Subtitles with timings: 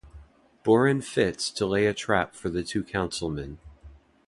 [0.63, 3.59] Buron Fitts to lay a trap for the two councilmen.